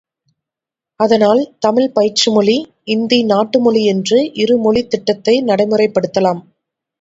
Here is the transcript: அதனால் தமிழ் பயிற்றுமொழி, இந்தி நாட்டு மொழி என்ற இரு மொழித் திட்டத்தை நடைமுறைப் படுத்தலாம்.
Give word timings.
அதனால் 0.99 1.41
தமிழ் 1.59 1.91
பயிற்றுமொழி, 1.91 2.55
இந்தி 2.87 3.19
நாட்டு 3.23 3.59
மொழி 3.59 3.83
என்ற 3.85 4.11
இரு 4.37 4.57
மொழித் 4.57 4.89
திட்டத்தை 4.89 5.35
நடைமுறைப் 5.43 5.95
படுத்தலாம். 5.95 6.43